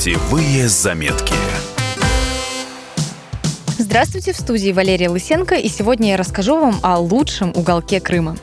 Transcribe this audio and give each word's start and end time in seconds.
Путевые 0.00 0.66
заметки. 0.66 1.34
Здравствуйте, 3.76 4.32
в 4.32 4.36
студии 4.38 4.72
Валерия 4.72 5.10
Лысенко, 5.10 5.56
и 5.56 5.68
сегодня 5.68 6.12
я 6.12 6.16
расскажу 6.16 6.58
вам 6.58 6.80
о 6.82 6.98
лучшем 6.98 7.52
уголке 7.54 8.00
Крыма. 8.00 8.38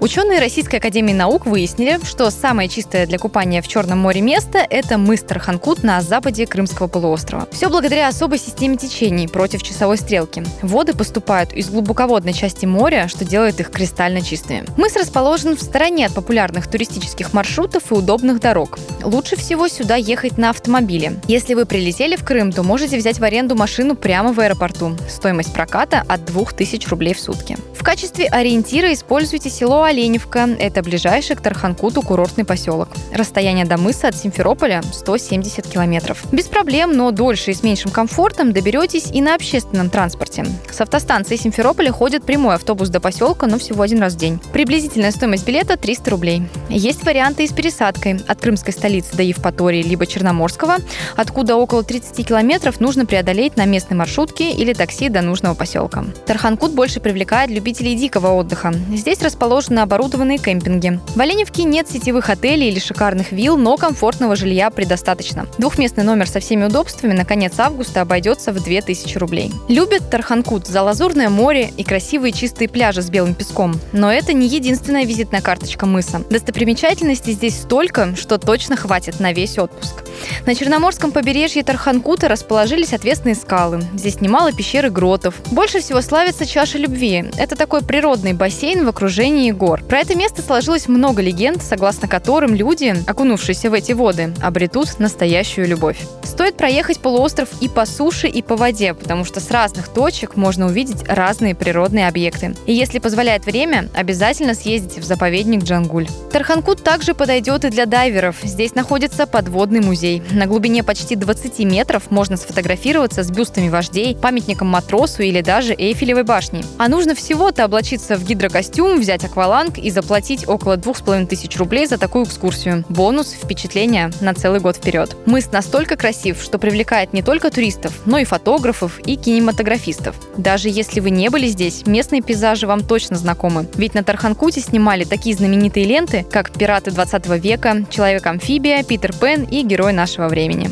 Ученые 0.00 0.40
Российской 0.40 0.76
Академии 0.76 1.12
Наук 1.12 1.44
выяснили, 1.44 1.98
что 2.04 2.30
самое 2.30 2.70
чистое 2.70 3.06
для 3.06 3.18
купания 3.18 3.60
в 3.60 3.68
Черном 3.68 3.98
море 3.98 4.22
место– 4.22 4.58
это 4.70 4.96
мыс 4.96 5.20
Тарханкут 5.20 5.82
на 5.82 6.00
западе 6.00 6.46
Крымского 6.46 6.88
полуострова. 6.88 7.46
Все 7.52 7.68
благодаря 7.68 8.08
особой 8.08 8.38
системе 8.38 8.78
течений 8.78 9.28
против 9.28 9.62
часовой 9.62 9.98
стрелки. 9.98 10.42
Воды 10.62 10.94
поступают 10.94 11.52
из 11.52 11.68
глубоководной 11.68 12.32
части 12.32 12.64
моря, 12.64 13.08
что 13.08 13.26
делает 13.26 13.60
их 13.60 13.70
кристально 13.70 14.22
чистыми. 14.22 14.64
Мыс 14.78 14.96
расположен 14.96 15.54
в 15.54 15.60
стороне 15.60 16.06
от 16.06 16.14
популярных 16.14 16.66
туристических 16.66 17.34
маршрутов 17.34 17.92
и 17.92 17.94
удобных 17.94 18.40
дорог. 18.40 18.78
Лучше 19.02 19.36
всего 19.36 19.68
сюда 19.68 19.96
ехать 19.96 20.36
на 20.36 20.50
автомобиле. 20.50 21.14
Если 21.26 21.54
вы 21.54 21.64
прилетели 21.64 22.16
в 22.16 22.24
Крым, 22.24 22.52
то 22.52 22.62
можете 22.62 22.98
взять 22.98 23.18
в 23.18 23.24
аренду 23.24 23.54
машину 23.54 23.96
прямо 23.96 24.32
в 24.32 24.40
аэропорту. 24.40 24.96
Стоимость 25.08 25.52
проката 25.52 26.04
от 26.06 26.24
2000 26.26 26.88
рублей 26.88 27.14
в 27.14 27.20
сутки. 27.20 27.56
В 27.74 27.82
качестве 27.82 28.26
ориентира 28.26 28.92
используйте 28.92 29.48
село 29.48 29.84
Оленевка. 29.84 30.48
Это 30.58 30.82
ближайший 30.82 31.36
к 31.36 31.40
Тарханкуту 31.40 32.02
курортный 32.02 32.44
поселок. 32.44 32.88
Расстояние 33.12 33.64
до 33.64 33.78
мыса 33.78 34.08
от 34.08 34.16
Симферополя 34.16 34.82
170 34.92 35.66
километров. 35.66 36.22
Без 36.30 36.44
проблем, 36.44 36.92
но 36.92 37.10
дольше 37.10 37.52
и 37.52 37.54
с 37.54 37.62
меньшим 37.62 37.90
комфортом 37.90 38.52
доберетесь 38.52 39.10
и 39.10 39.22
на 39.22 39.34
общественном 39.34 39.88
транспорте. 39.88 40.44
С 40.70 40.80
автостанции 40.80 41.36
Симферополя 41.36 41.90
ходит 41.90 42.24
прямой 42.24 42.56
автобус 42.56 42.90
до 42.90 43.00
поселка, 43.00 43.46
но 43.46 43.58
всего 43.58 43.82
один 43.82 44.00
раз 44.00 44.12
в 44.12 44.18
день. 44.18 44.38
Приблизительная 44.52 45.10
стоимость 45.10 45.46
билета 45.46 45.78
300 45.78 46.10
рублей. 46.10 46.42
Есть 46.68 47.04
варианты 47.04 47.44
и 47.44 47.48
с 47.48 47.52
пересадкой 47.52 48.20
от 48.26 48.40
крымской 48.40 48.74
столицы 48.74 48.89
до 49.12 49.22
Евпатории 49.22 49.82
либо 49.82 50.06
Черноморского, 50.06 50.76
откуда 51.16 51.56
около 51.56 51.82
30 51.84 52.26
километров 52.26 52.80
нужно 52.80 53.06
преодолеть 53.06 53.56
на 53.56 53.64
местной 53.64 53.96
маршрутке 53.96 54.50
или 54.50 54.72
такси 54.72 55.08
до 55.08 55.22
нужного 55.22 55.54
поселка. 55.54 56.04
Тарханкут 56.26 56.72
больше 56.72 57.00
привлекает 57.00 57.50
любителей 57.50 57.94
дикого 57.94 58.32
отдыха. 58.32 58.72
Здесь 58.92 59.22
расположена 59.22 59.82
оборудованные 59.82 60.38
кемпинги. 60.38 60.98
В 61.14 61.20
Оленевке 61.20 61.62
нет 61.64 61.88
сетевых 61.88 62.30
отелей 62.30 62.70
или 62.70 62.78
шикарных 62.78 63.32
вилл, 63.32 63.56
но 63.56 63.76
комфортного 63.76 64.36
жилья 64.36 64.70
предостаточно. 64.70 65.46
Двухместный 65.58 66.04
номер 66.04 66.28
со 66.28 66.40
всеми 66.40 66.64
удобствами 66.64 67.12
на 67.12 67.24
конец 67.24 67.58
августа 67.58 68.00
обойдется 68.00 68.52
в 68.52 68.62
2000 68.62 69.18
рублей. 69.18 69.52
Любят 69.68 70.10
Тарханкут 70.10 70.66
за 70.66 70.82
лазурное 70.82 71.28
море 71.28 71.70
и 71.76 71.84
красивые 71.84 72.32
чистые 72.32 72.68
пляжи 72.68 73.02
с 73.02 73.10
белым 73.10 73.34
песком. 73.34 73.78
Но 73.92 74.12
это 74.12 74.32
не 74.32 74.48
единственная 74.48 75.04
визитная 75.04 75.40
карточка 75.40 75.86
мыса. 75.86 76.22
Достопримечательностей 76.30 77.32
здесь 77.32 77.56
столько, 77.56 78.16
что 78.16 78.38
точно 78.38 78.76
хватит 78.80 79.20
на 79.20 79.32
весь 79.32 79.58
отпуск. 79.58 80.04
На 80.46 80.54
Черноморском 80.54 81.12
побережье 81.12 81.62
Тарханкута 81.62 82.28
расположились 82.28 82.92
отвесные 82.92 83.34
скалы. 83.34 83.82
Здесь 83.94 84.20
немало 84.20 84.52
пещер 84.52 84.86
и 84.86 84.88
гротов. 84.88 85.34
Больше 85.50 85.80
всего 85.80 86.00
славится 86.00 86.46
чаша 86.46 86.78
любви. 86.78 87.24
Это 87.36 87.56
такой 87.56 87.82
природный 87.82 88.32
бассейн 88.32 88.84
в 88.84 88.88
окружении 88.88 89.50
гор. 89.50 89.82
Про 89.84 89.98
это 90.00 90.16
место 90.16 90.42
сложилось 90.42 90.88
много 90.88 91.22
легенд, 91.22 91.62
согласно 91.62 92.08
которым 92.08 92.54
люди, 92.54 92.94
окунувшиеся 93.06 93.70
в 93.70 93.74
эти 93.74 93.92
воды, 93.92 94.32
обретут 94.42 94.98
настоящую 94.98 95.68
любовь. 95.68 95.98
Стоит 96.22 96.56
проехать 96.56 97.00
полуостров 97.00 97.48
и 97.60 97.68
по 97.68 97.84
суше, 97.86 98.28
и 98.28 98.42
по 98.42 98.56
воде, 98.56 98.94
потому 98.94 99.24
что 99.24 99.40
с 99.40 99.50
разных 99.50 99.88
точек 99.88 100.36
можно 100.36 100.66
увидеть 100.66 101.06
разные 101.06 101.54
природные 101.54 102.08
объекты. 102.08 102.54
И 102.66 102.72
если 102.72 102.98
позволяет 102.98 103.44
время, 103.44 103.88
обязательно 103.94 104.54
съездите 104.54 105.00
в 105.00 105.04
заповедник 105.04 105.64
Джангуль. 105.64 106.08
Тарханкут 106.32 106.82
также 106.82 107.14
подойдет 107.14 107.64
и 107.64 107.70
для 107.70 107.86
дайверов. 107.86 108.36
Здесь 108.42 108.74
находится 108.74 109.26
подводный 109.26 109.80
музей. 109.80 110.19
На 110.30 110.46
глубине 110.46 110.82
почти 110.82 111.16
20 111.16 111.58
метров 111.60 112.10
можно 112.10 112.36
сфотографироваться 112.36 113.22
с 113.22 113.30
бюстами 113.30 113.68
вождей, 113.68 114.16
памятником 114.16 114.68
матросу 114.68 115.22
или 115.22 115.40
даже 115.40 115.74
Эйфелевой 115.74 116.22
башней. 116.24 116.64
А 116.78 116.88
нужно 116.88 117.14
всего-то 117.14 117.64
облачиться 117.64 118.16
в 118.16 118.24
гидрокостюм, 118.24 119.00
взять 119.00 119.24
акваланг 119.24 119.78
и 119.78 119.90
заплатить 119.90 120.48
около 120.48 120.76
двух 120.76 120.98
с 120.98 121.00
половиной 121.00 121.26
тысяч 121.26 121.56
рублей 121.56 121.86
за 121.86 121.98
такую 121.98 122.24
экскурсию. 122.24 122.84
Бонус– 122.88 123.34
впечатление 123.42 124.10
на 124.20 124.34
целый 124.34 124.60
год 124.60 124.76
вперед. 124.76 125.16
Мыс 125.26 125.50
настолько 125.50 125.96
красив, 125.96 126.42
что 126.42 126.58
привлекает 126.58 127.12
не 127.12 127.22
только 127.22 127.50
туристов, 127.50 127.92
но 128.06 128.18
и 128.18 128.24
фотографов 128.24 129.00
и 129.06 129.16
кинематографистов. 129.16 130.16
Даже 130.36 130.68
если 130.68 131.00
вы 131.00 131.10
не 131.10 131.28
были 131.28 131.48
здесь, 131.48 131.86
местные 131.86 132.22
пейзажи 132.22 132.66
вам 132.66 132.82
точно 132.84 133.16
знакомы. 133.16 133.66
Ведь 133.74 133.94
на 133.94 134.04
Тарханкуте 134.04 134.60
снимали 134.60 135.04
такие 135.04 135.34
знаменитые 135.34 135.86
ленты, 135.86 136.24
как 136.30 136.50
«Пираты 136.50 136.90
20 136.90 137.26
века», 137.42 137.84
«Человек-амфибия», 137.90 138.82
«Питер 138.84 139.12
Пен» 139.12 139.44
и 139.44 139.62
«Герой 139.62 139.92
нашего 140.10 140.28
времени». 140.28 140.68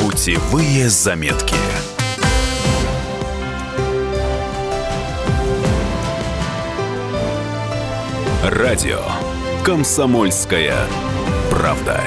Путевые 0.00 0.88
заметки. 0.88 1.56
Радио 8.42 9.00
«Комсомольская 9.64 10.74
правда». 11.50 12.00